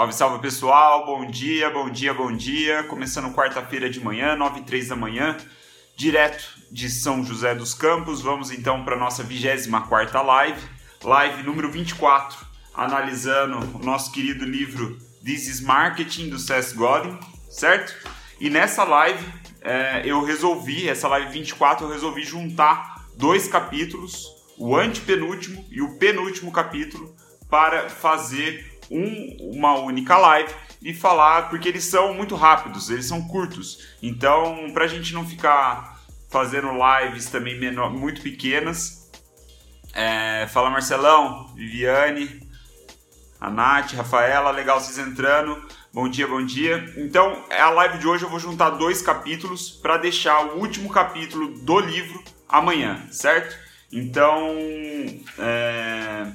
Salve, 0.00 0.14
salve 0.14 0.38
pessoal, 0.38 1.04
bom 1.04 1.26
dia, 1.26 1.68
bom 1.68 1.90
dia, 1.90 2.14
bom 2.14 2.32
dia. 2.32 2.82
Começando 2.84 3.34
quarta-feira 3.34 3.90
de 3.90 4.00
manhã, 4.00 4.34
9 4.34 4.60
e 4.60 4.62
3 4.62 4.88
da 4.88 4.96
manhã, 4.96 5.36
direto 5.94 6.42
de 6.72 6.88
São 6.88 7.22
José 7.22 7.54
dos 7.54 7.74
Campos. 7.74 8.22
Vamos 8.22 8.50
então 8.50 8.82
para 8.82 8.96
a 8.96 8.98
nossa 8.98 9.22
24 9.22 10.24
live, 10.24 10.58
live 11.04 11.42
número 11.42 11.70
24, 11.70 12.38
analisando 12.72 13.58
o 13.76 13.84
nosso 13.84 14.10
querido 14.10 14.46
livro 14.46 14.96
This 15.22 15.46
is 15.46 15.60
Marketing 15.60 16.30
do 16.30 16.38
Seth 16.38 16.72
Godin, 16.72 17.18
certo? 17.50 17.94
E 18.40 18.48
nessa 18.48 18.84
live 18.84 19.22
é, 19.60 20.00
eu 20.06 20.24
resolvi, 20.24 20.88
essa 20.88 21.08
live 21.08 21.30
24, 21.30 21.84
eu 21.84 21.90
resolvi 21.90 22.22
juntar 22.22 23.04
dois 23.18 23.46
capítulos, 23.46 24.24
o 24.56 24.74
antepenúltimo 24.74 25.62
e 25.70 25.82
o 25.82 25.98
penúltimo 25.98 26.50
capítulo, 26.50 27.14
para 27.50 27.90
fazer 27.90 28.79
um, 28.90 29.54
uma 29.54 29.74
única 29.78 30.16
live 30.18 30.52
e 30.82 30.92
falar, 30.92 31.48
porque 31.48 31.68
eles 31.68 31.84
são 31.84 32.14
muito 32.14 32.34
rápidos, 32.34 32.90
eles 32.90 33.06
são 33.06 33.22
curtos. 33.22 33.96
Então, 34.02 34.70
para 34.72 34.84
a 34.84 34.88
gente 34.88 35.12
não 35.12 35.26
ficar 35.26 36.00
fazendo 36.28 36.68
lives 36.72 37.26
também 37.26 37.58
menor, 37.58 37.92
muito 37.92 38.22
pequenas, 38.22 39.10
é, 39.92 40.46
fala 40.48 40.70
Marcelão, 40.70 41.48
Viviane, 41.54 42.48
a 43.40 43.50
Nath, 43.50 43.92
Rafaela, 43.92 44.50
legal 44.50 44.80
vocês 44.80 44.98
entrando. 44.98 45.60
Bom 45.92 46.08
dia, 46.08 46.26
bom 46.26 46.44
dia. 46.44 46.92
Então, 46.96 47.44
a 47.50 47.70
live 47.70 47.98
de 47.98 48.06
hoje 48.06 48.22
eu 48.22 48.30
vou 48.30 48.38
juntar 48.38 48.70
dois 48.70 49.02
capítulos 49.02 49.70
para 49.70 49.96
deixar 49.96 50.44
o 50.44 50.58
último 50.58 50.88
capítulo 50.90 51.48
do 51.58 51.80
livro 51.80 52.22
amanhã, 52.48 53.06
certo? 53.10 53.56
Então, 53.92 54.54
é, 55.38 56.30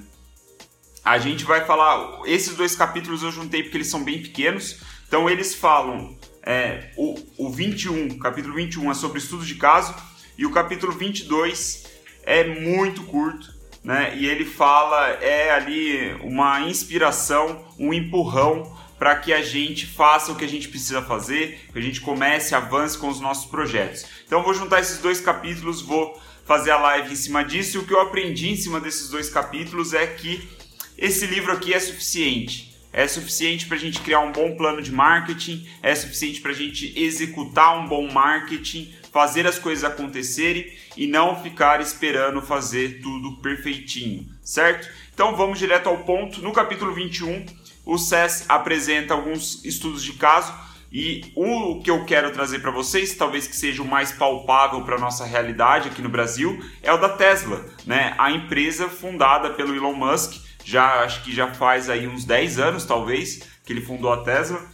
a 1.05 1.19
gente 1.19 1.45
vai 1.45 1.63
falar. 1.63 2.21
Esses 2.25 2.55
dois 2.55 2.75
capítulos 2.75 3.21
eu 3.21 3.31
juntei 3.31 3.61
porque 3.61 3.77
eles 3.77 3.87
são 3.87 4.03
bem 4.03 4.19
pequenos. 4.21 4.79
Então 5.07 5.29
eles 5.29 5.53
falam. 5.53 6.17
É, 6.41 6.91
o, 6.97 7.15
o 7.37 7.49
21, 7.49 8.19
capítulo 8.19 8.55
21 8.55 8.91
é 8.91 8.93
sobre 8.95 9.19
estudo 9.19 9.45
de 9.45 9.55
caso. 9.55 9.95
E 10.35 10.45
o 10.45 10.51
capítulo 10.51 10.91
22 10.91 11.85
é 12.23 12.43
muito 12.43 13.03
curto. 13.03 13.53
Né? 13.83 14.17
E 14.17 14.25
ele 14.25 14.45
fala, 14.45 15.09
é 15.21 15.51
ali 15.51 16.13
uma 16.23 16.61
inspiração, 16.61 17.63
um 17.77 17.93
empurrão 17.93 18.75
para 18.97 19.15
que 19.15 19.31
a 19.31 19.43
gente 19.43 19.85
faça 19.85 20.31
o 20.31 20.35
que 20.35 20.43
a 20.43 20.47
gente 20.47 20.69
precisa 20.69 21.03
fazer, 21.03 21.69
que 21.71 21.77
a 21.77 21.81
gente 21.81 22.01
comece, 22.01 22.55
avance 22.55 22.97
com 22.97 23.09
os 23.09 23.19
nossos 23.19 23.45
projetos. 23.45 24.05
Então 24.25 24.41
vou 24.41 24.55
juntar 24.55 24.79
esses 24.79 24.97
dois 24.97 25.21
capítulos, 25.21 25.83
vou 25.83 26.19
fazer 26.45 26.71
a 26.71 26.79
live 26.79 27.13
em 27.13 27.15
cima 27.15 27.43
disso. 27.43 27.77
E 27.77 27.79
o 27.79 27.85
que 27.85 27.93
eu 27.93 28.01
aprendi 28.01 28.49
em 28.49 28.55
cima 28.55 28.79
desses 28.79 29.09
dois 29.09 29.29
capítulos 29.29 29.93
é 29.93 30.07
que 30.07 30.49
esse 30.97 31.25
livro 31.25 31.51
aqui 31.51 31.73
é 31.73 31.79
suficiente. 31.79 32.73
É 32.91 33.05
suficiente 33.09 33.65
para 33.65 33.75
a 33.75 33.79
gente 33.79 33.99
criar 33.99 34.21
um 34.21 34.31
bom 34.31 34.55
plano 34.55 34.81
de 34.81 34.89
marketing, 34.89 35.67
é 35.83 35.93
suficiente 35.93 36.39
para 36.39 36.51
a 36.51 36.55
gente 36.55 36.97
executar 36.97 37.77
um 37.77 37.87
bom 37.87 38.09
marketing, 38.09 38.93
fazer 39.11 39.45
as 39.45 39.59
coisas 39.59 39.83
acontecerem 39.83 40.71
e 40.95 41.05
não 41.05 41.41
ficar 41.43 41.81
esperando 41.81 42.41
fazer 42.41 43.01
tudo 43.01 43.35
perfeitinho, 43.41 44.25
certo? 44.41 44.89
Então 45.13 45.35
vamos 45.35 45.59
direto 45.59 45.89
ao 45.89 46.05
ponto. 46.05 46.41
No 46.41 46.53
capítulo 46.53 46.93
21, 46.93 47.45
o 47.85 47.97
SES 47.97 48.45
apresenta 48.47 49.13
alguns 49.13 49.65
estudos 49.65 50.01
de 50.01 50.13
caso 50.13 50.53
e 50.89 51.33
o 51.35 51.81
que 51.81 51.91
eu 51.91 52.05
quero 52.05 52.31
trazer 52.31 52.59
para 52.59 52.71
vocês, 52.71 53.13
talvez 53.13 53.45
que 53.45 53.57
seja 53.57 53.81
o 53.81 53.85
mais 53.85 54.13
palpável 54.13 54.81
para 54.85 54.97
nossa 54.97 55.25
realidade 55.25 55.89
aqui 55.89 56.01
no 56.01 56.07
Brasil, 56.07 56.57
é 56.81 56.93
o 56.93 56.97
da 56.97 57.09
Tesla, 57.09 57.65
né? 57.85 58.15
A 58.17 58.31
empresa 58.31 58.87
fundada 58.87 59.49
pelo 59.49 59.75
Elon 59.75 59.93
Musk 59.93 60.44
já 60.65 61.03
acho 61.03 61.23
que 61.23 61.33
já 61.33 61.53
faz 61.53 61.89
aí 61.89 62.07
uns 62.07 62.25
10 62.25 62.59
anos 62.59 62.85
talvez 62.85 63.43
que 63.63 63.71
ele 63.71 63.81
fundou 63.81 64.11
a 64.11 64.23
Tesla. 64.23 64.65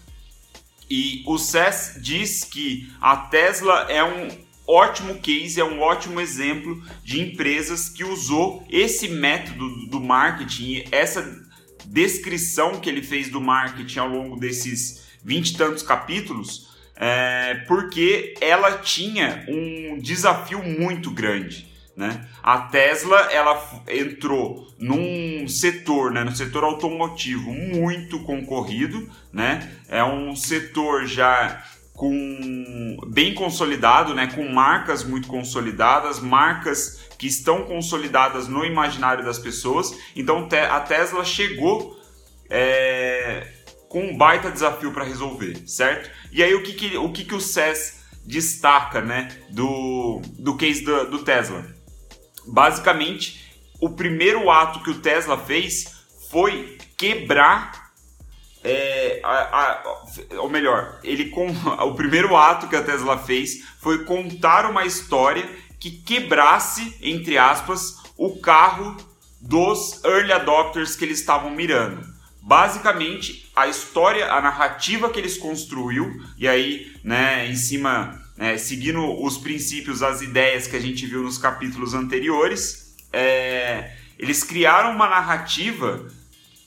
E 0.89 1.23
o 1.27 1.37
Sess 1.37 1.99
diz 2.01 2.45
que 2.45 2.91
a 2.99 3.15
Tesla 3.17 3.87
é 3.89 4.03
um 4.03 4.29
ótimo 4.65 5.19
case, 5.19 5.59
é 5.59 5.65
um 5.65 5.81
ótimo 5.81 6.19
exemplo 6.19 6.81
de 7.03 7.21
empresas 7.21 7.89
que 7.89 8.03
usou 8.03 8.65
esse 8.69 9.09
método 9.09 9.87
do 9.87 9.99
marketing, 9.99 10.85
essa 10.91 11.45
descrição 11.85 12.79
que 12.79 12.89
ele 12.89 13.01
fez 13.01 13.29
do 13.29 13.41
marketing 13.41 13.99
ao 13.99 14.07
longo 14.07 14.39
desses 14.39 15.05
20 15.23 15.49
e 15.49 15.57
tantos 15.57 15.83
capítulos, 15.83 16.69
é, 16.95 17.55
porque 17.67 18.33
ela 18.39 18.77
tinha 18.77 19.45
um 19.47 19.97
desafio 19.99 20.63
muito 20.63 21.11
grande. 21.11 21.70
Né? 22.01 22.27
A 22.41 22.61
Tesla 22.61 23.15
ela 23.31 23.63
entrou 23.87 24.67
num 24.79 25.47
setor, 25.47 26.09
né, 26.09 26.23
no 26.23 26.35
setor 26.35 26.63
automotivo 26.63 27.53
muito 27.53 28.23
concorrido, 28.23 29.07
né? 29.31 29.71
É 29.87 30.03
um 30.03 30.35
setor 30.35 31.05
já 31.05 31.63
com 31.93 32.97
bem 33.05 33.35
consolidado, 33.35 34.15
né, 34.15 34.25
com 34.33 34.51
marcas 34.51 35.03
muito 35.03 35.27
consolidadas, 35.27 36.19
marcas 36.19 37.07
que 37.19 37.27
estão 37.27 37.65
consolidadas 37.65 38.47
no 38.47 38.65
imaginário 38.65 39.23
das 39.23 39.37
pessoas. 39.37 39.95
Então 40.15 40.49
a 40.71 40.79
Tesla 40.79 41.23
chegou 41.23 41.95
é, 42.49 43.45
com 43.87 44.05
um 44.05 44.17
baita 44.17 44.49
desafio 44.49 44.91
para 44.91 45.03
resolver, 45.03 45.55
certo? 45.67 46.09
E 46.31 46.41
aí 46.41 46.55
o 46.55 46.63
que, 46.63 46.73
que 46.73 46.97
o 46.97 47.11
que, 47.11 47.25
que 47.25 47.35
o 47.35 47.39
SES 47.39 48.01
destaca, 48.25 49.01
né, 49.01 49.27
do, 49.51 50.19
do 50.39 50.57
case 50.57 50.83
do, 50.83 51.11
do 51.11 51.19
Tesla? 51.19 51.79
Basicamente, 52.45 53.41
o 53.79 53.89
primeiro 53.89 54.49
ato 54.49 54.81
que 54.81 54.89
o 54.89 54.99
Tesla 54.99 55.37
fez 55.37 56.01
foi 56.29 56.77
quebrar. 56.97 57.91
É, 58.63 59.19
a, 59.23 59.31
a, 59.31 60.37
ou 60.37 60.49
melhor, 60.49 60.99
ele 61.03 61.29
com, 61.29 61.47
o 61.83 61.95
primeiro 61.95 62.35
ato 62.35 62.67
que 62.67 62.75
a 62.75 62.83
Tesla 62.83 63.17
fez 63.17 63.63
foi 63.79 64.05
contar 64.05 64.69
uma 64.69 64.85
história 64.85 65.49
que 65.79 65.89
quebrasse, 65.89 66.95
entre 67.01 67.39
aspas, 67.39 67.97
o 68.15 68.39
carro 68.39 68.95
dos 69.41 70.03
early 70.03 70.31
adopters 70.31 70.95
que 70.95 71.03
eles 71.03 71.19
estavam 71.19 71.49
mirando. 71.49 72.05
Basicamente, 72.39 73.51
a 73.55 73.67
história, 73.67 74.31
a 74.31 74.39
narrativa 74.41 75.09
que 75.09 75.19
eles 75.19 75.37
construiu, 75.37 76.21
e 76.37 76.47
aí, 76.47 76.95
né, 77.03 77.47
em 77.47 77.55
cima 77.55 78.20
é, 78.37 78.57
seguindo 78.57 79.23
os 79.23 79.37
princípios, 79.37 80.01
as 80.01 80.21
ideias 80.21 80.67
que 80.67 80.75
a 80.75 80.79
gente 80.79 81.05
viu 81.05 81.21
nos 81.21 81.37
capítulos 81.37 81.93
anteriores, 81.93 82.95
é, 83.11 83.91
eles 84.17 84.43
criaram 84.43 84.91
uma 84.91 85.09
narrativa 85.09 86.07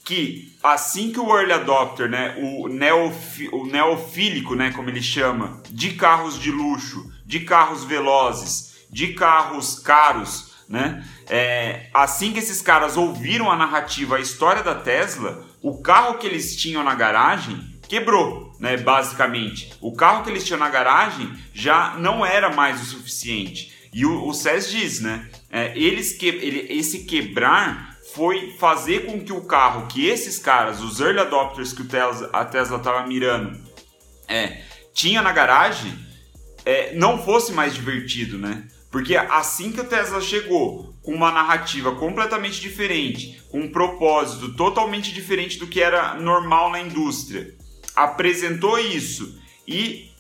que 0.04 0.54
assim 0.62 1.10
que 1.10 1.18
o 1.18 1.34
early 1.36 1.52
adopter, 1.52 2.08
né, 2.08 2.36
o, 2.38 2.68
neofi, 2.68 3.48
o 3.52 3.66
neofílico, 3.66 4.54
né, 4.54 4.70
como 4.72 4.90
ele 4.90 5.02
chama, 5.02 5.62
de 5.70 5.92
carros 5.92 6.38
de 6.38 6.50
luxo, 6.50 7.10
de 7.24 7.40
carros 7.40 7.84
velozes, 7.84 8.86
de 8.90 9.14
carros 9.14 9.78
caros, 9.78 10.52
né, 10.68 11.04
é, 11.28 11.88
assim 11.94 12.32
que 12.32 12.38
esses 12.38 12.60
caras 12.60 12.96
ouviram 12.96 13.50
a 13.50 13.56
narrativa, 13.56 14.16
a 14.16 14.20
história 14.20 14.62
da 14.62 14.74
Tesla, 14.74 15.46
o 15.62 15.80
carro 15.80 16.18
que 16.18 16.26
eles 16.26 16.54
tinham 16.56 16.84
na 16.84 16.94
garagem 16.94 17.74
quebrou, 17.88 18.53
né? 18.64 18.78
Basicamente, 18.78 19.74
o 19.78 19.92
carro 19.92 20.24
que 20.24 20.30
eles 20.30 20.42
tinham 20.42 20.58
na 20.58 20.70
garagem 20.70 21.30
já 21.52 21.96
não 21.98 22.24
era 22.24 22.48
mais 22.48 22.80
o 22.80 22.84
suficiente. 22.86 23.90
E 23.92 24.06
o, 24.06 24.26
o 24.26 24.32
SES 24.32 24.70
diz, 24.70 25.00
né? 25.00 25.28
É, 25.50 25.78
eles 25.78 26.14
que, 26.14 26.26
ele, 26.26 26.72
esse 26.72 27.04
quebrar 27.04 27.94
foi 28.14 28.56
fazer 28.58 29.04
com 29.04 29.20
que 29.20 29.34
o 29.34 29.44
carro 29.44 29.86
que 29.86 30.06
esses 30.06 30.38
caras, 30.38 30.80
os 30.80 30.98
early 30.98 31.20
adopters 31.20 31.74
que 31.74 31.84
Tesla, 31.84 32.30
a 32.32 32.42
Tesla 32.42 32.78
estava 32.78 33.06
mirando, 33.06 33.60
é, 34.26 34.62
tinha 34.94 35.20
na 35.20 35.30
garagem, 35.30 35.94
é, 36.64 36.94
não 36.94 37.22
fosse 37.22 37.52
mais 37.52 37.74
divertido, 37.74 38.38
né? 38.38 38.66
Porque 38.90 39.14
assim 39.14 39.72
que 39.72 39.80
o 39.80 39.84
Tesla 39.84 40.22
chegou 40.22 40.94
com 41.02 41.12
uma 41.12 41.30
narrativa 41.30 41.94
completamente 41.96 42.62
diferente, 42.62 43.42
com 43.50 43.60
um 43.60 43.70
propósito 43.70 44.54
totalmente 44.54 45.12
diferente 45.12 45.58
do 45.58 45.66
que 45.66 45.82
era 45.82 46.14
normal 46.14 46.70
na 46.70 46.80
indústria, 46.80 47.54
apresentou 47.94 48.78
isso 48.78 49.38
e 49.66 50.12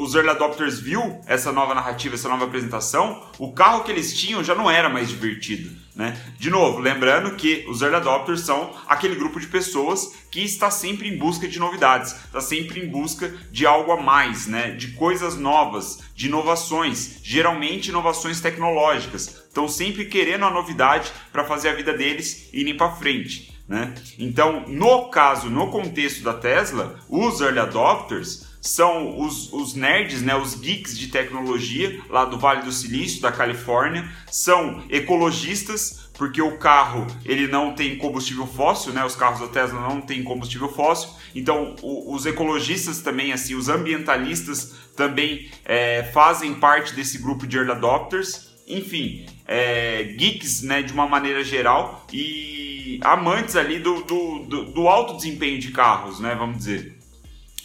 os 0.00 0.14
early 0.14 0.30
adopters 0.30 0.80
viu 0.80 1.20
essa 1.26 1.52
nova 1.52 1.74
narrativa, 1.74 2.14
essa 2.14 2.28
nova 2.28 2.46
apresentação, 2.46 3.22
o 3.38 3.52
carro 3.52 3.84
que 3.84 3.92
eles 3.92 4.18
tinham 4.18 4.42
já 4.42 4.54
não 4.54 4.70
era 4.70 4.88
mais 4.88 5.08
divertido, 5.08 5.70
né? 5.94 6.18
De 6.38 6.50
novo, 6.50 6.80
lembrando 6.80 7.36
que 7.36 7.64
os 7.68 7.82
early 7.82 7.96
adopters 7.96 8.40
são 8.40 8.74
aquele 8.88 9.14
grupo 9.14 9.38
de 9.38 9.46
pessoas 9.46 10.12
que 10.30 10.40
está 10.40 10.70
sempre 10.70 11.08
em 11.08 11.16
busca 11.16 11.46
de 11.46 11.58
novidades, 11.58 12.12
está 12.12 12.40
sempre 12.40 12.80
em 12.80 12.88
busca 12.88 13.32
de 13.52 13.64
algo 13.66 13.92
a 13.92 14.00
mais, 14.00 14.46
né? 14.46 14.70
De 14.72 14.92
coisas 14.92 15.36
novas, 15.36 15.98
de 16.16 16.26
inovações, 16.26 17.20
geralmente 17.22 17.90
inovações 17.90 18.40
tecnológicas. 18.40 19.44
Estão 19.46 19.68
sempre 19.68 20.06
querendo 20.06 20.46
a 20.46 20.50
novidade 20.50 21.12
para 21.30 21.44
fazer 21.44 21.68
a 21.68 21.74
vida 21.74 21.92
deles 21.92 22.48
irem 22.52 22.76
para 22.76 22.90
frente. 22.96 23.57
Né? 23.68 23.94
Então, 24.18 24.64
no 24.66 25.10
caso, 25.10 25.50
no 25.50 25.70
contexto 25.70 26.22
da 26.22 26.32
Tesla, 26.32 26.98
os 27.06 27.42
early 27.42 27.58
adopters 27.58 28.48
são 28.62 29.20
os, 29.20 29.52
os 29.52 29.74
nerds, 29.74 30.22
né, 30.22 30.34
os 30.34 30.54
geeks 30.54 30.98
de 30.98 31.08
tecnologia 31.08 32.00
lá 32.08 32.24
do 32.24 32.38
Vale 32.38 32.62
do 32.62 32.72
Silício, 32.72 33.20
da 33.20 33.30
Califórnia, 33.30 34.10
são 34.30 34.82
ecologistas, 34.88 36.10
porque 36.14 36.42
o 36.42 36.58
carro 36.58 37.06
ele 37.24 37.46
não 37.46 37.74
tem 37.74 37.96
combustível 37.96 38.46
fóssil, 38.46 38.92
né? 38.92 39.04
Os 39.04 39.14
carros 39.14 39.38
da 39.38 39.46
Tesla 39.46 39.80
não 39.80 40.00
têm 40.00 40.24
combustível 40.24 40.68
fóssil. 40.68 41.10
Então, 41.34 41.76
o, 41.80 42.12
os 42.14 42.26
ecologistas 42.26 43.00
também, 43.00 43.32
assim, 43.32 43.54
os 43.54 43.68
ambientalistas 43.68 44.74
também 44.96 45.48
é, 45.64 46.02
fazem 46.12 46.54
parte 46.54 46.94
desse 46.94 47.18
grupo 47.18 47.46
de 47.46 47.56
early 47.56 47.70
adopters. 47.70 48.48
Enfim, 48.66 49.26
é, 49.46 50.02
geeks, 50.18 50.62
né, 50.62 50.82
de 50.82 50.92
uma 50.92 51.06
maneira 51.06 51.44
geral 51.44 52.04
e 52.12 52.57
amantes 53.00 53.56
ali 53.56 53.78
do, 53.78 54.02
do, 54.02 54.38
do, 54.40 54.64
do 54.66 54.88
alto 54.88 55.16
desempenho 55.16 55.58
de 55.58 55.70
carros, 55.70 56.20
né? 56.20 56.34
Vamos 56.34 56.58
dizer 56.58 56.98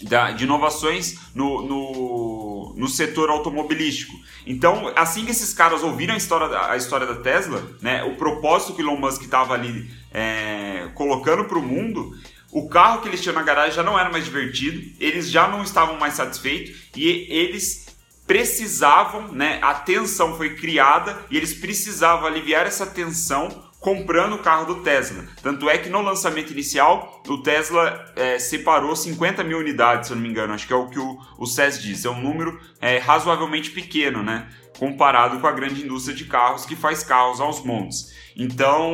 da, 0.03 0.31
de 0.31 0.43
inovações 0.43 1.17
no, 1.33 1.61
no, 1.61 2.73
no, 2.75 2.87
setor 2.87 3.29
automobilístico. 3.29 4.13
Então, 4.45 4.91
assim 4.95 5.25
que 5.25 5.31
esses 5.31 5.53
caras 5.53 5.83
ouviram 5.83 6.13
a 6.13 6.17
história, 6.17 6.59
a 6.69 6.75
história 6.75 7.07
da 7.07 7.15
Tesla, 7.15 7.63
né, 7.81 8.03
o 8.03 8.15
propósito 8.15 8.73
que 8.73 8.81
Elon 8.81 8.97
Musk 8.97 9.21
estava 9.21 9.53
ali 9.53 9.89
é, 10.13 10.89
colocando 10.93 11.45
para 11.45 11.57
o 11.57 11.61
mundo, 11.61 12.15
o 12.51 12.67
carro 12.67 13.01
que 13.01 13.07
eles 13.07 13.21
tinham 13.21 13.35
na 13.35 13.43
garagem 13.43 13.73
já 13.73 13.83
não 13.83 13.97
era 13.97 14.09
mais 14.09 14.25
divertido, 14.25 14.91
eles 14.99 15.29
já 15.29 15.47
não 15.47 15.63
estavam 15.63 15.97
mais 15.97 16.13
satisfeitos 16.13 16.89
e 16.95 17.27
eles 17.29 17.87
precisavam, 18.27 19.31
né, 19.31 19.59
a 19.61 19.73
tensão 19.73 20.37
foi 20.37 20.55
criada 20.55 21.25
e 21.29 21.37
eles 21.37 21.53
precisavam 21.53 22.25
aliviar 22.25 22.65
essa 22.65 22.85
tensão 22.85 23.71
comprando 23.83 24.35
o 24.35 24.39
carro 24.39 24.65
do 24.65 24.81
Tesla. 24.81 25.25
Tanto 25.41 25.69
é 25.69 25.77
que 25.77 25.89
no 25.89 26.01
lançamento 26.01 26.53
inicial, 26.53 27.21
o 27.27 27.39
Tesla 27.39 28.05
é, 28.15 28.39
separou 28.39 28.95
50 28.95 29.43
mil 29.43 29.59
unidades, 29.59 30.07
se 30.07 30.13
eu 30.13 30.15
não 30.15 30.23
me 30.23 30.29
engano. 30.29 30.53
Acho 30.53 30.65
que 30.65 30.71
é 30.71 30.75
o 30.75 30.87
que 30.87 30.97
o, 30.97 31.19
o 31.37 31.45
SES 31.45 31.81
diz. 31.81 32.05
É 32.05 32.09
um 32.09 32.21
número 32.21 32.57
é, 32.79 32.97
razoavelmente 32.97 33.71
pequeno, 33.71 34.23
né? 34.23 34.47
Comparado 34.77 35.39
com 35.39 35.47
a 35.47 35.51
grande 35.51 35.83
indústria 35.83 36.15
de 36.15 36.25
carros 36.25 36.65
que 36.65 36.75
faz 36.75 37.03
carros 37.03 37.39
aos 37.39 37.63
montes. 37.63 38.13
Então, 38.35 38.91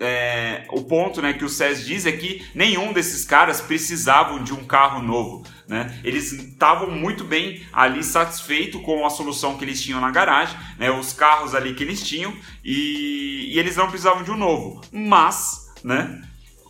é, 0.00 0.64
o 0.70 0.82
ponto 0.82 1.20
né, 1.20 1.34
que 1.34 1.44
o 1.44 1.48
SES 1.48 1.84
diz 1.84 2.06
é 2.06 2.12
que 2.12 2.46
nenhum 2.54 2.92
desses 2.92 3.24
caras 3.24 3.60
precisavam 3.60 4.42
de 4.42 4.54
um 4.54 4.64
carro 4.64 5.02
novo. 5.02 5.44
Né? 5.68 6.00
Eles 6.02 6.32
estavam 6.32 6.90
muito 6.90 7.24
bem 7.24 7.62
ali 7.72 8.02
satisfeitos 8.02 8.80
com 8.82 9.04
a 9.04 9.10
solução 9.10 9.58
que 9.58 9.64
eles 9.64 9.82
tinham 9.82 10.00
na 10.00 10.10
garagem, 10.10 10.56
né? 10.78 10.90
os 10.90 11.12
carros 11.12 11.54
ali 11.54 11.74
que 11.74 11.82
eles 11.82 12.02
tinham, 12.02 12.34
e, 12.64 13.52
e 13.52 13.58
eles 13.58 13.76
não 13.76 13.88
precisavam 13.88 14.22
de 14.22 14.30
um 14.30 14.36
novo. 14.36 14.80
Mas, 14.90 15.70
né, 15.84 16.22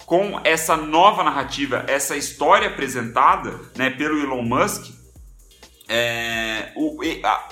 com 0.04 0.40
essa 0.44 0.76
nova 0.76 1.22
narrativa, 1.22 1.84
essa 1.86 2.16
história 2.16 2.68
apresentada 2.68 3.60
né, 3.76 3.90
pelo 3.90 4.18
Elon 4.18 4.42
Musk, 4.42 5.01
é, 5.88 6.72
o, 6.76 6.98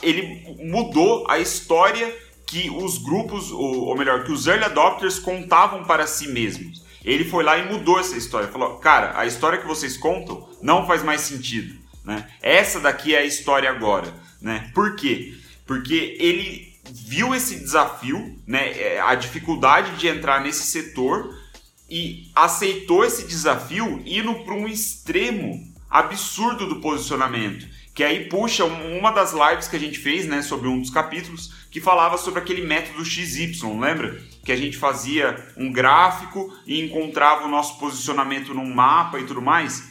ele 0.02 0.56
mudou 0.58 1.26
a 1.28 1.38
história 1.38 2.14
que 2.46 2.68
os 2.68 2.98
grupos, 2.98 3.50
ou, 3.52 3.96
melhor, 3.96 4.24
que 4.24 4.32
os 4.32 4.46
early 4.46 4.64
adopters 4.64 5.18
contavam 5.18 5.84
para 5.84 6.06
si 6.06 6.28
mesmos. 6.28 6.84
Ele 7.04 7.24
foi 7.24 7.44
lá 7.44 7.56
e 7.56 7.70
mudou 7.70 7.98
essa 7.98 8.16
história. 8.16 8.48
Falou, 8.48 8.76
cara, 8.78 9.18
a 9.18 9.24
história 9.24 9.58
que 9.58 9.66
vocês 9.66 9.96
contam 9.96 10.48
não 10.60 10.86
faz 10.86 11.02
mais 11.02 11.20
sentido. 11.20 11.78
Né? 12.04 12.28
Essa 12.42 12.80
daqui 12.80 13.14
é 13.14 13.20
a 13.20 13.24
história 13.24 13.70
agora. 13.70 14.12
Né? 14.40 14.70
Por 14.74 14.96
quê? 14.96 15.34
Porque 15.64 16.16
ele 16.18 16.74
viu 16.92 17.34
esse 17.34 17.56
desafio, 17.56 18.36
né, 18.46 18.72
é, 18.76 19.00
a 19.00 19.14
dificuldade 19.14 19.96
de 19.96 20.08
entrar 20.08 20.40
nesse 20.42 20.64
setor 20.64 21.38
e 21.88 22.30
aceitou 22.34 23.04
esse 23.04 23.26
desafio 23.26 24.02
indo 24.04 24.34
para 24.44 24.54
um 24.54 24.66
extremo 24.66 25.72
absurdo 25.88 26.66
do 26.66 26.80
posicionamento 26.80 27.66
que 27.94 28.04
aí 28.04 28.28
puxa 28.28 28.64
uma 28.64 29.10
das 29.10 29.32
lives 29.32 29.68
que 29.68 29.76
a 29.76 29.80
gente 29.80 29.98
fez, 29.98 30.26
né, 30.26 30.42
sobre 30.42 30.68
um 30.68 30.80
dos 30.80 30.90
capítulos, 30.90 31.52
que 31.70 31.80
falava 31.80 32.16
sobre 32.16 32.40
aquele 32.40 32.62
método 32.62 33.04
XY, 33.04 33.52
lembra? 33.78 34.20
Que 34.44 34.52
a 34.52 34.56
gente 34.56 34.76
fazia 34.76 35.36
um 35.56 35.72
gráfico 35.72 36.52
e 36.66 36.80
encontrava 36.80 37.44
o 37.44 37.50
nosso 37.50 37.78
posicionamento 37.78 38.54
num 38.54 38.72
mapa 38.72 39.18
e 39.18 39.26
tudo 39.26 39.42
mais. 39.42 39.90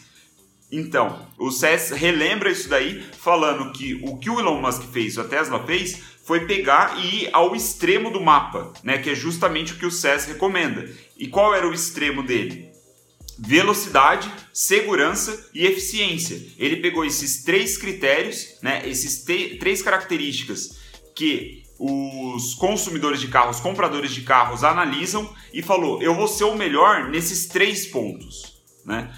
Então, 0.72 1.28
o 1.38 1.51
SES 1.51 1.92
relembra 1.92 2.51
isso 2.51 2.69
daí, 2.69 3.01
falando 3.18 3.72
que 3.72 4.00
o 4.04 4.18
que 4.18 4.30
o 4.30 4.40
Elon 4.40 4.62
Musk 4.62 4.84
fez, 4.84 5.18
a 5.18 5.24
Tesla 5.24 5.63
fez, 5.66 6.00
foi 6.24 6.46
pegar 6.46 7.00
e 7.00 7.24
ir 7.24 7.30
ao 7.34 7.56
extremo 7.56 8.12
do 8.12 8.22
mapa, 8.22 8.72
né, 8.84 9.00
que 9.00 9.10
é 9.10 9.16
justamente 9.16 9.74
o 9.74 9.78
que 9.78 9.86
o 9.86 9.92
SES 9.92 10.25
recomenda. 10.25 10.88
E 11.18 11.28
qual 11.28 11.56
era 11.56 11.68
o 11.68 11.74
extremo 11.74 12.22
dele? 12.22 12.69
Velocidade, 13.39 14.31
segurança 14.53 15.50
e 15.53 15.65
eficiência. 15.65 16.41
Ele 16.57 16.77
pegou 16.77 17.06
esses 17.06 17.44
três 17.44 17.77
critérios, 17.77 18.57
né, 18.62 18.88
esses 18.88 19.24
três 19.59 19.81
características 19.81 20.77
que 21.15 21.63
os 21.80 22.53
consumidores 22.56 23.21
de 23.21 23.30
carros, 23.30 23.59
compradores 23.59 24.12
de 24.12 24.21
carros 24.21 24.63
analisam 24.63 25.33
e 25.53 25.62
falou: 25.62 26.01
eu 26.01 26.13
vou 26.13 26.27
ser 26.27 26.44
o 26.44 26.56
melhor 26.56 27.09
nesses 27.09 27.47
três 27.47 27.88
pontos. 27.88 28.59
Né? 28.86 29.13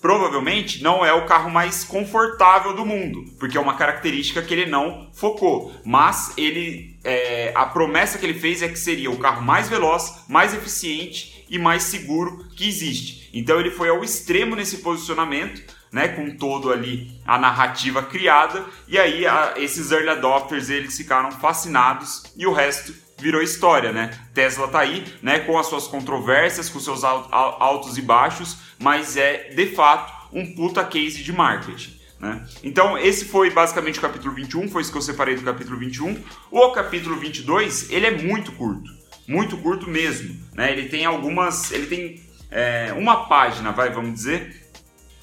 Provavelmente 0.00 0.82
não 0.82 1.04
é 1.04 1.12
o 1.12 1.26
carro 1.26 1.50
mais 1.50 1.84
confortável 1.84 2.74
do 2.74 2.84
mundo, 2.84 3.24
porque 3.38 3.56
é 3.56 3.60
uma 3.60 3.76
característica 3.76 4.42
que 4.42 4.52
ele 4.52 4.70
não 4.70 5.10
focou. 5.12 5.74
Mas 5.84 6.32
ele, 6.36 6.98
é, 7.02 7.52
a 7.54 7.66
promessa 7.66 8.18
que 8.18 8.26
ele 8.26 8.38
fez 8.38 8.62
é 8.62 8.68
que 8.68 8.78
seria 8.78 9.10
o 9.10 9.18
carro 9.18 9.42
mais 9.42 9.68
veloz, 9.68 10.24
mais 10.28 10.54
eficiente 10.54 11.44
e 11.48 11.58
mais 11.58 11.84
seguro 11.84 12.44
que 12.56 12.68
existe. 12.68 13.30
Então 13.32 13.58
ele 13.58 13.70
foi 13.70 13.88
ao 13.88 14.04
extremo 14.04 14.54
nesse 14.54 14.78
posicionamento, 14.78 15.62
né, 15.92 16.08
com 16.08 16.36
todo 16.36 16.70
ali 16.70 17.20
a 17.24 17.38
narrativa 17.38 18.02
criada, 18.02 18.64
e 18.88 18.98
aí 18.98 19.26
a, 19.26 19.54
esses 19.56 19.92
early 19.92 20.10
adopters 20.10 20.68
eles 20.68 20.96
ficaram 20.96 21.30
fascinados 21.30 22.24
e 22.36 22.46
o 22.46 22.52
resto 22.52 22.92
virou 23.18 23.42
história, 23.42 23.92
né? 23.92 24.10
Tesla 24.34 24.68
tá 24.68 24.80
aí, 24.80 25.04
né, 25.22 25.40
com 25.40 25.58
as 25.58 25.66
suas 25.66 25.86
controvérsias, 25.86 26.68
com 26.68 26.78
seus 26.78 27.02
altos 27.04 27.96
e 27.96 28.02
baixos, 28.02 28.58
mas 28.78 29.16
é 29.16 29.50
de 29.54 29.66
fato 29.74 30.12
um 30.32 30.54
puta 30.54 30.84
case 30.84 31.22
de 31.22 31.32
marketing. 31.32 31.96
Né? 32.18 32.46
Então, 32.62 32.96
esse 32.96 33.26
foi 33.26 33.50
basicamente 33.50 33.98
o 33.98 34.02
capítulo 34.02 34.34
21, 34.34 34.68
foi 34.68 34.82
isso 34.82 34.90
que 34.90 34.98
eu 34.98 35.02
separei 35.02 35.34
do 35.34 35.42
capítulo 35.42 35.78
21. 35.78 36.22
O 36.50 36.70
capítulo 36.70 37.16
22, 37.16 37.90
ele 37.90 38.06
é 38.06 38.10
muito 38.10 38.52
curto, 38.52 38.90
muito 39.28 39.56
curto 39.58 39.88
mesmo. 39.88 40.36
Né? 40.54 40.72
Ele 40.72 40.88
tem 40.88 41.04
algumas. 41.04 41.70
Ele 41.72 41.86
tem 41.86 42.26
é, 42.50 42.92
uma 42.96 43.26
página, 43.28 43.72
vai, 43.72 43.90
vamos 43.90 44.14
dizer, 44.14 44.70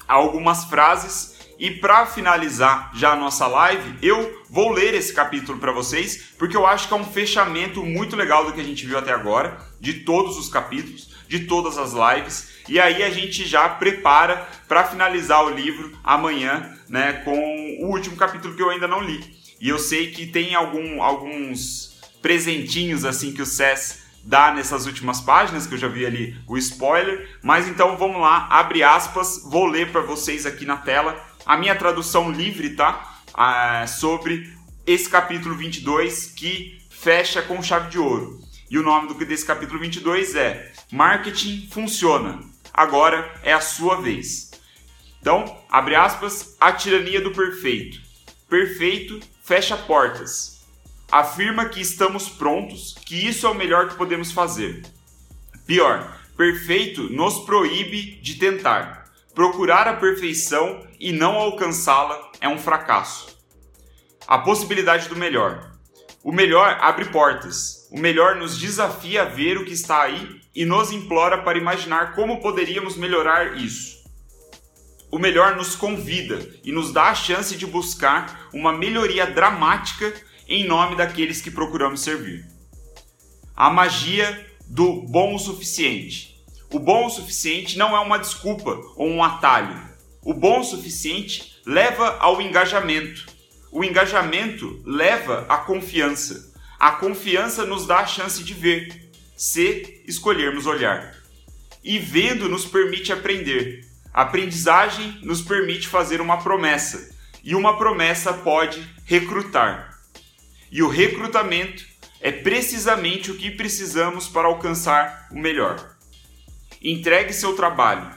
algumas 0.06 0.64
frases. 0.64 1.33
E 1.58 1.70
para 1.70 2.06
finalizar 2.06 2.90
já 2.94 3.12
a 3.12 3.16
nossa 3.16 3.46
live, 3.46 3.94
eu 4.02 4.42
vou 4.50 4.72
ler 4.72 4.94
esse 4.94 5.12
capítulo 5.12 5.58
para 5.58 5.72
vocês, 5.72 6.34
porque 6.38 6.56
eu 6.56 6.66
acho 6.66 6.88
que 6.88 6.94
é 6.94 6.96
um 6.96 7.04
fechamento 7.04 7.84
muito 7.84 8.16
legal 8.16 8.44
do 8.44 8.52
que 8.52 8.60
a 8.60 8.64
gente 8.64 8.86
viu 8.86 8.98
até 8.98 9.12
agora, 9.12 9.58
de 9.80 9.94
todos 10.04 10.36
os 10.36 10.48
capítulos, 10.48 11.14
de 11.28 11.40
todas 11.40 11.78
as 11.78 11.92
lives. 11.92 12.54
E 12.68 12.80
aí 12.80 13.02
a 13.02 13.10
gente 13.10 13.46
já 13.46 13.68
prepara 13.68 14.48
para 14.66 14.84
finalizar 14.84 15.44
o 15.44 15.50
livro 15.50 15.92
amanhã, 16.02 16.76
né, 16.88 17.14
com 17.24 17.78
o 17.80 17.90
último 17.90 18.16
capítulo 18.16 18.54
que 18.54 18.62
eu 18.62 18.70
ainda 18.70 18.88
não 18.88 19.00
li. 19.00 19.22
E 19.60 19.68
eu 19.68 19.78
sei 19.78 20.10
que 20.10 20.26
tem 20.26 20.54
algum, 20.54 21.02
alguns 21.02 22.00
presentinhos 22.20 23.04
assim 23.04 23.32
que 23.32 23.42
o 23.42 23.46
SES 23.46 24.04
dá 24.24 24.52
nessas 24.52 24.86
últimas 24.86 25.20
páginas, 25.20 25.66
que 25.66 25.74
eu 25.74 25.78
já 25.78 25.88
vi 25.88 26.04
ali 26.04 26.36
o 26.48 26.56
spoiler. 26.56 27.38
Mas 27.42 27.68
então 27.68 27.96
vamos 27.96 28.20
lá, 28.20 28.48
abre 28.50 28.82
aspas, 28.82 29.42
vou 29.44 29.66
ler 29.66 29.92
para 29.92 30.00
vocês 30.00 30.46
aqui 30.46 30.64
na 30.64 30.78
tela 30.78 31.33
a 31.44 31.56
minha 31.56 31.74
tradução 31.74 32.30
livre, 32.30 32.70
tá? 32.70 33.20
Ah, 33.32 33.86
sobre 33.86 34.52
esse 34.86 35.08
capítulo 35.08 35.54
22 35.54 36.26
que 36.26 36.78
fecha 36.90 37.42
com 37.42 37.62
chave 37.62 37.90
de 37.90 37.98
ouro. 37.98 38.40
E 38.70 38.78
o 38.78 38.82
nome 38.82 39.08
do, 39.08 39.14
desse 39.24 39.44
capítulo 39.44 39.80
22 39.80 40.34
é 40.34 40.72
Marketing 40.90 41.68
Funciona. 41.70 42.40
Agora 42.72 43.32
é 43.42 43.52
a 43.52 43.60
sua 43.60 44.00
vez. 44.00 44.50
Então, 45.20 45.62
abre 45.70 45.94
aspas, 45.94 46.56
a 46.60 46.72
tirania 46.72 47.20
do 47.20 47.30
perfeito. 47.30 48.00
Perfeito 48.48 49.20
fecha 49.42 49.76
portas 49.76 50.54
afirma 51.14 51.68
que 51.68 51.80
estamos 51.80 52.28
prontos, 52.28 52.96
que 53.06 53.14
isso 53.14 53.46
é 53.46 53.50
o 53.50 53.54
melhor 53.54 53.88
que 53.88 53.94
podemos 53.94 54.32
fazer. 54.32 54.82
Pior, 55.64 56.20
perfeito 56.36 57.04
nos 57.04 57.38
proíbe 57.40 58.18
de 58.20 58.34
tentar. 58.34 59.04
Procurar 59.32 59.86
a 59.86 59.94
perfeição 59.94 60.84
e 61.04 61.12
não 61.12 61.34
alcançá-la 61.34 62.32
é 62.40 62.48
um 62.48 62.58
fracasso. 62.58 63.38
A 64.26 64.38
possibilidade 64.38 65.06
do 65.06 65.14
melhor. 65.14 65.70
O 66.22 66.32
melhor 66.32 66.78
abre 66.80 67.04
portas. 67.04 67.86
O 67.92 68.00
melhor 68.00 68.36
nos 68.36 68.58
desafia 68.58 69.20
a 69.20 69.26
ver 69.26 69.58
o 69.58 69.66
que 69.66 69.74
está 69.74 70.00
aí 70.00 70.40
e 70.54 70.64
nos 70.64 70.92
implora 70.92 71.42
para 71.42 71.58
imaginar 71.58 72.14
como 72.14 72.40
poderíamos 72.40 72.96
melhorar 72.96 73.58
isso. 73.58 74.02
O 75.10 75.18
melhor 75.18 75.56
nos 75.56 75.76
convida 75.76 76.40
e 76.64 76.72
nos 76.72 76.90
dá 76.90 77.10
a 77.10 77.14
chance 77.14 77.54
de 77.54 77.66
buscar 77.66 78.48
uma 78.50 78.72
melhoria 78.72 79.26
dramática 79.26 80.10
em 80.48 80.66
nome 80.66 80.96
daqueles 80.96 81.42
que 81.42 81.50
procuramos 81.50 82.00
servir. 82.00 82.46
A 83.54 83.68
magia 83.68 84.46
do 84.66 85.02
bom 85.02 85.34
o 85.34 85.38
suficiente. 85.38 86.42
O 86.72 86.78
bom 86.78 87.04
o 87.04 87.10
suficiente 87.10 87.76
não 87.76 87.94
é 87.94 88.00
uma 88.00 88.18
desculpa 88.18 88.80
ou 88.96 89.06
um 89.06 89.22
atalho. 89.22 89.93
O 90.24 90.32
bom 90.32 90.60
o 90.60 90.64
suficiente 90.64 91.60
leva 91.66 92.16
ao 92.18 92.40
engajamento. 92.40 93.26
O 93.70 93.84
engajamento 93.84 94.80
leva 94.82 95.44
à 95.50 95.58
confiança. 95.58 96.50
A 96.80 96.92
confiança 96.92 97.66
nos 97.66 97.86
dá 97.86 97.98
a 97.98 98.06
chance 98.06 98.42
de 98.42 98.54
ver, 98.54 99.10
se 99.36 100.02
escolhermos 100.06 100.64
olhar. 100.64 101.14
E 101.82 101.98
vendo 101.98 102.48
nos 102.48 102.64
permite 102.64 103.12
aprender. 103.12 103.86
A 104.14 104.22
aprendizagem 104.22 105.18
nos 105.22 105.42
permite 105.42 105.88
fazer 105.88 106.22
uma 106.22 106.38
promessa. 106.38 107.14
E 107.42 107.54
uma 107.54 107.76
promessa 107.76 108.32
pode 108.32 108.82
recrutar. 109.04 110.00
E 110.72 110.82
o 110.82 110.88
recrutamento 110.88 111.84
é 112.18 112.32
precisamente 112.32 113.30
o 113.30 113.36
que 113.36 113.50
precisamos 113.50 114.26
para 114.26 114.48
alcançar 114.48 115.28
o 115.30 115.38
melhor. 115.38 115.96
Entregue 116.80 117.34
seu 117.34 117.54
trabalho. 117.54 118.10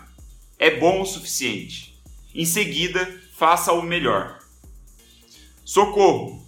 É 0.57 0.71
bom 0.71 1.01
o 1.01 1.05
suficiente. 1.05 1.96
Em 2.37 2.45
seguida, 2.45 3.19
faça 3.33 3.73
o 3.73 3.81
melhor. 3.81 4.37
Socorro! 5.65 6.47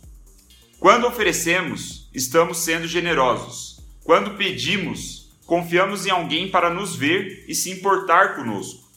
Quando 0.80 1.08
oferecemos, 1.08 2.08
estamos 2.14 2.60
sendo 2.60 2.86
generosos. 2.86 3.80
Quando 4.04 4.38
pedimos, 4.38 5.32
confiamos 5.48 6.06
em 6.06 6.12
alguém 6.12 6.48
para 6.48 6.70
nos 6.70 6.96
ver 6.96 7.44
e 7.48 7.56
se 7.56 7.72
importar 7.72 8.36
conosco. 8.36 8.88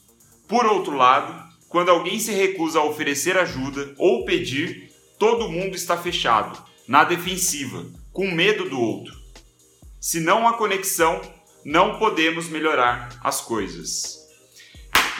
Por 0.46 0.66
outro 0.66 0.94
lado, 0.94 1.42
quando 1.66 1.88
alguém 1.88 2.18
se 2.18 2.30
recusa 2.30 2.78
a 2.80 2.84
oferecer 2.84 3.38
ajuda 3.38 3.94
ou 3.96 4.26
pedir, 4.26 4.92
todo 5.18 5.49
mundo 5.49 5.75
está 5.75 5.96
fechado, 5.96 6.62
na 6.87 7.04
defensiva, 7.04 7.87
com 8.12 8.30
medo 8.30 8.68
do 8.68 8.78
outro. 8.78 9.18
Se 9.99 10.20
não 10.20 10.46
há 10.46 10.58
conexão, 10.58 11.22
não 11.64 11.99
podemos 11.99 12.50
melhorar 12.50 13.18
as 13.25 13.40
coisas. 13.40 14.22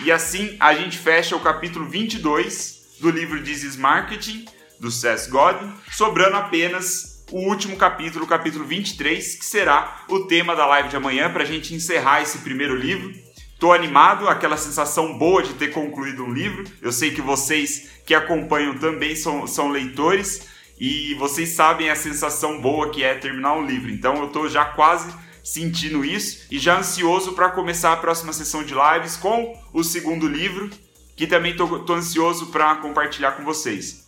E 0.05 0.11
assim 0.11 0.57
a 0.59 0.75
gente 0.75 0.99
fecha 0.99 1.37
o 1.37 1.41
capítulo 1.41 1.89
22 1.89 2.97
do 3.01 3.09
livro 3.09 3.41
This 3.41 3.77
Marketing, 3.77 4.45
do 4.81 4.91
Seth 4.91 5.29
Godin, 5.29 5.73
sobrando 5.93 6.37
apenas 6.37 7.25
o 7.31 7.39
último 7.49 7.77
capítulo, 7.77 8.25
o 8.25 8.29
capítulo 8.29 8.65
23, 8.65 9.37
que 9.37 9.45
será 9.45 10.05
o 10.09 10.21
tema 10.21 10.57
da 10.57 10.67
live 10.67 10.89
de 10.89 10.97
amanhã, 10.97 11.33
para 11.33 11.45
a 11.45 11.47
gente 11.47 11.73
encerrar 11.73 12.21
esse 12.21 12.39
primeiro 12.39 12.75
livro. 12.75 13.15
Estou 13.55 13.73
animado, 13.73 14.29
aquela 14.29 14.57
sensação 14.57 15.17
boa 15.17 15.41
de 15.41 15.55
ter 15.55 15.69
concluído 15.69 16.25
um 16.25 16.33
livro. 16.33 16.65
Eu 16.83 16.91
sei 16.91 17.13
que 17.13 17.23
vocês 17.23 17.91
que 18.05 18.13
acompanham 18.13 18.77
também 18.77 19.15
são, 19.15 19.47
são 19.47 19.69
leitores 19.69 20.49
e 20.81 21.15
vocês 21.15 21.51
sabem 21.51 21.91
a 21.91 21.95
sensação 21.95 22.61
boa 22.61 22.91
que 22.91 23.05
é 23.05 23.15
terminar 23.15 23.55
um 23.55 23.65
livro. 23.65 23.89
Então 23.89 24.17
eu 24.17 24.27
estou 24.27 24.49
já 24.49 24.65
quase 24.65 25.15
sentindo 25.43 26.05
isso 26.05 26.47
e 26.51 26.59
já 26.59 26.79
ansioso 26.79 27.33
para 27.33 27.51
começar 27.51 27.93
a 27.93 27.97
próxima 27.97 28.33
sessão 28.33 28.65
de 28.65 28.75
lives 28.75 29.17
com 29.17 29.59
o 29.73 29.83
segundo 29.83 30.29
livro, 30.29 30.71
que 31.17 31.27
também 31.27 31.53
estou 31.53 31.95
ansioso 31.95 32.47
para 32.47 32.75
compartilhar 32.77 33.33
com 33.33 33.45
vocês. 33.45 34.03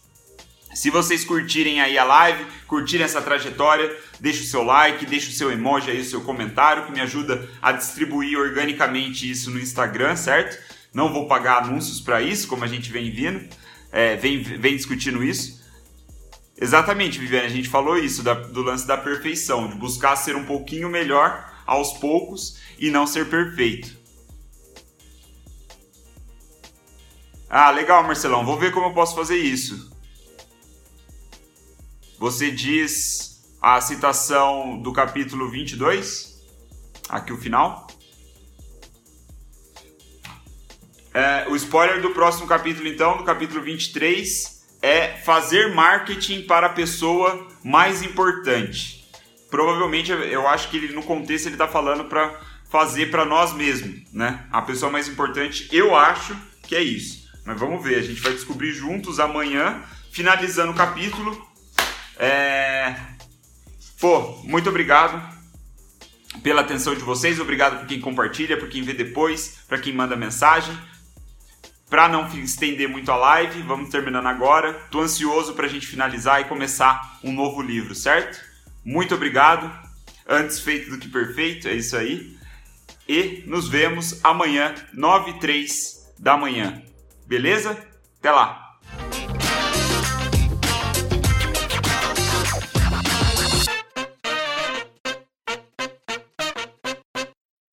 Se 0.74 0.90
vocês 0.90 1.24
curtirem 1.24 1.80
aí 1.80 1.96
a 1.96 2.02
live, 2.02 2.44
curtirem 2.66 3.04
essa 3.04 3.22
trajetória, 3.22 3.96
deixa 4.18 4.42
o 4.42 4.46
seu 4.46 4.64
like, 4.64 5.06
deixa 5.06 5.30
o 5.30 5.32
seu 5.32 5.52
emoji 5.52 5.90
aí, 5.90 6.00
o 6.00 6.04
seu 6.04 6.20
comentário, 6.22 6.84
que 6.84 6.92
me 6.92 7.00
ajuda 7.00 7.48
a 7.62 7.70
distribuir 7.70 8.36
organicamente 8.36 9.30
isso 9.30 9.52
no 9.52 9.60
Instagram, 9.60 10.16
certo? 10.16 10.58
Não 10.92 11.12
vou 11.12 11.28
pagar 11.28 11.62
anúncios 11.62 12.00
para 12.00 12.20
isso, 12.20 12.48
como 12.48 12.64
a 12.64 12.66
gente 12.66 12.90
vem 12.90 13.10
vindo, 13.10 13.48
é, 13.92 14.16
vem, 14.16 14.42
vem 14.42 14.76
discutindo 14.76 15.22
isso. 15.22 15.63
Exatamente, 16.56 17.18
Viviane, 17.18 17.46
a 17.46 17.50
gente 17.50 17.68
falou 17.68 17.98
isso 17.98 18.22
da, 18.22 18.34
do 18.34 18.62
lance 18.62 18.86
da 18.86 18.96
perfeição, 18.96 19.68
de 19.68 19.74
buscar 19.74 20.14
ser 20.16 20.36
um 20.36 20.44
pouquinho 20.44 20.88
melhor 20.88 21.52
aos 21.66 21.94
poucos 21.94 22.58
e 22.78 22.90
não 22.90 23.06
ser 23.06 23.28
perfeito. 23.28 23.98
Ah, 27.50 27.70
legal, 27.70 28.02
Marcelão, 28.04 28.44
vou 28.44 28.58
ver 28.58 28.72
como 28.72 28.86
eu 28.86 28.92
posso 28.92 29.14
fazer 29.14 29.36
isso. 29.36 29.92
Você 32.18 32.50
diz 32.50 33.44
a 33.60 33.80
citação 33.80 34.80
do 34.80 34.92
capítulo 34.92 35.50
22, 35.50 36.42
aqui 37.08 37.32
o 37.32 37.38
final. 37.38 37.86
É, 41.12 41.46
o 41.48 41.54
spoiler 41.54 42.02
do 42.02 42.10
próximo 42.10 42.46
capítulo, 42.46 42.88
então, 42.88 43.16
do 43.16 43.24
capítulo 43.24 43.62
23, 43.62 44.53
é 44.84 45.16
fazer 45.24 45.74
marketing 45.74 46.42
para 46.42 46.66
a 46.66 46.70
pessoa 46.70 47.48
mais 47.64 48.02
importante. 48.02 49.08
Provavelmente, 49.50 50.12
eu 50.12 50.46
acho 50.46 50.68
que 50.68 50.76
ele, 50.76 50.94
no 50.94 51.02
contexto 51.02 51.46
ele 51.46 51.54
está 51.54 51.66
falando 51.66 52.04
para 52.04 52.38
fazer 52.68 53.10
para 53.10 53.24
nós 53.24 53.54
mesmos, 53.54 54.02
né? 54.12 54.44
A 54.52 54.60
pessoa 54.60 54.92
mais 54.92 55.08
importante, 55.08 55.66
eu 55.72 55.96
acho 55.96 56.36
que 56.64 56.76
é 56.76 56.82
isso. 56.82 57.30
Mas 57.46 57.58
vamos 57.58 57.82
ver, 57.82 57.94
a 57.94 58.02
gente 58.02 58.20
vai 58.20 58.34
descobrir 58.34 58.72
juntos 58.72 59.18
amanhã, 59.18 59.82
finalizando 60.12 60.72
o 60.72 60.76
capítulo. 60.76 61.48
É... 62.18 62.94
Pô, 63.98 64.42
muito 64.44 64.68
obrigado 64.68 65.18
pela 66.42 66.60
atenção 66.60 66.94
de 66.94 67.00
vocês, 67.00 67.40
obrigado 67.40 67.78
por 67.78 67.86
quem 67.86 68.02
compartilha, 68.02 68.58
por 68.58 68.68
quem 68.68 68.82
vê 68.82 68.92
depois, 68.92 69.60
para 69.66 69.78
quem 69.78 69.94
manda 69.94 70.14
mensagem. 70.14 70.78
Para 71.88 72.08
não 72.08 72.26
estender 72.38 72.88
muito 72.88 73.12
a 73.12 73.16
live, 73.16 73.62
vamos 73.62 73.90
terminando 73.90 74.26
agora. 74.26 74.72
Tô 74.90 75.00
ansioso 75.00 75.54
para 75.54 75.66
a 75.66 75.68
gente 75.68 75.86
finalizar 75.86 76.40
e 76.40 76.44
começar 76.44 77.18
um 77.22 77.32
novo 77.32 77.62
livro, 77.62 77.94
certo? 77.94 78.40
Muito 78.84 79.14
obrigado. 79.14 79.70
Antes 80.26 80.60
feito 80.60 80.90
do 80.90 80.98
que 80.98 81.08
perfeito, 81.08 81.68
é 81.68 81.74
isso 81.74 81.96
aí. 81.96 82.36
E 83.08 83.44
nos 83.46 83.68
vemos 83.68 84.24
amanhã, 84.24 84.74
9 84.92 85.32
e 85.32 85.38
3 85.38 86.14
da 86.18 86.36
manhã. 86.36 86.82
Beleza? 87.26 87.78
Até 88.18 88.30
lá! 88.30 88.63